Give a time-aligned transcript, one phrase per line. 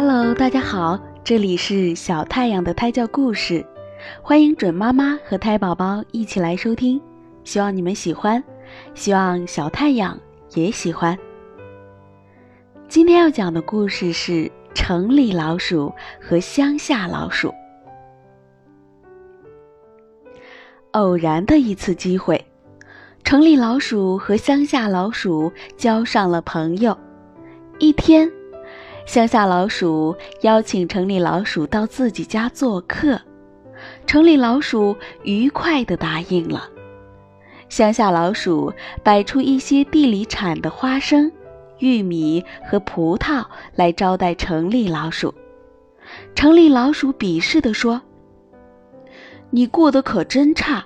[0.00, 3.66] Hello，大家好，这里是小太阳的胎教故事，
[4.22, 7.02] 欢迎准妈妈和胎宝宝一起来收听，
[7.42, 8.40] 希望你们喜欢，
[8.94, 10.16] 希望小太阳
[10.54, 11.18] 也喜欢。
[12.86, 17.52] 今天要讲的故事是城里老鼠和乡下老鼠。
[20.92, 22.46] 偶然的一次机会，
[23.24, 26.96] 城里老鼠和乡下老鼠交上了朋友。
[27.80, 28.30] 一天。
[29.08, 33.18] 乡下老鼠邀请城里老鼠到自己家做客，
[34.06, 36.68] 城里老鼠愉快地答应了。
[37.70, 38.70] 乡下老鼠
[39.02, 41.32] 摆出一些地里产的花生、
[41.78, 43.42] 玉米和葡萄
[43.74, 45.32] 来招待城里老鼠。
[46.34, 48.02] 城里老鼠鄙视地说
[49.48, 50.84] ：“你过得可真差，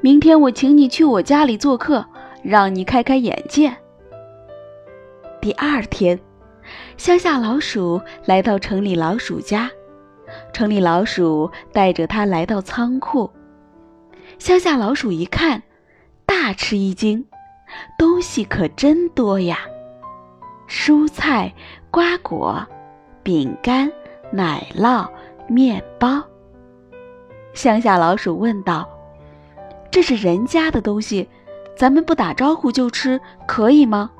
[0.00, 2.06] 明天我请你去我家里做客，
[2.44, 3.76] 让你开开眼界。”
[5.42, 6.16] 第二天。
[6.96, 9.70] 乡下老鼠来到城里老鼠家，
[10.52, 13.30] 城里老鼠带着它来到仓库。
[14.38, 15.62] 乡下老鼠一看，
[16.24, 17.24] 大吃一惊，
[17.98, 19.58] 东西可真多呀！
[20.68, 21.54] 蔬菜、
[21.90, 22.66] 瓜果、
[23.22, 23.90] 饼干、
[24.32, 25.08] 奶酪、
[25.48, 26.22] 面包。
[27.54, 28.88] 乡下老鼠问道
[29.90, 31.28] ：“这是人家的东西，
[31.76, 34.10] 咱们不打招呼就吃，可以吗？”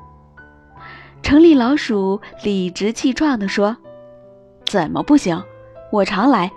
[1.27, 3.75] 城里老鼠理直气壮地说
[4.65, 5.43] ：“怎么不行？
[5.91, 6.49] 我常来，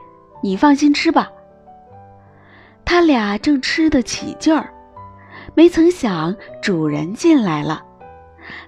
[0.45, 1.29] 你放心吃吧。”
[2.87, 4.73] 他俩正吃得起劲儿，
[5.57, 7.83] 没曾想主人进来了。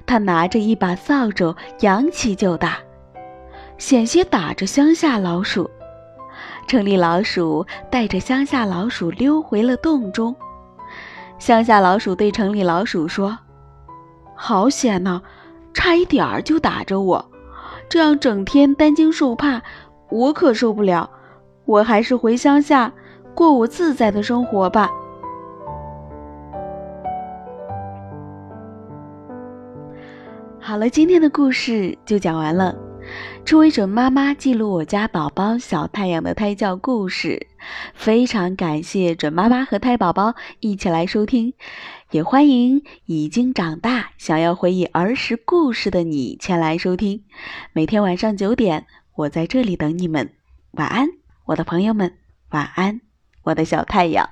[0.04, 2.78] 他拿着一把扫帚，扬起就打，
[3.78, 5.70] 险些打着乡下老鼠。
[6.66, 10.34] 城里老鼠带着乡下老鼠溜回了洞中。
[11.38, 13.38] 乡下老鼠对城里老鼠说
[14.34, 15.22] ：“好险呐！”
[15.74, 17.30] 差一点儿就打着我，
[17.88, 19.62] 这样整天担惊受怕，
[20.10, 21.10] 我可受不了。
[21.64, 22.92] 我还是回乡下
[23.34, 24.90] 过我自在的生活吧。
[30.60, 32.74] 好了，今天的故事就讲完了。
[33.44, 37.48] 初为准妈妈记录我家宝宝小太阳的胎教故事，
[37.94, 41.52] 非常感谢准妈妈和胎宝宝一起来收听。
[42.12, 47.24] 也欢迎已经长大想要回忆儿时故事的你前来收听。
[47.72, 50.32] 每天晚上九点，我在这里等你们。
[50.70, 51.08] 晚安，
[51.46, 52.16] 我的朋友们，
[52.50, 53.00] 晚安，
[53.42, 54.30] 我的小太阳。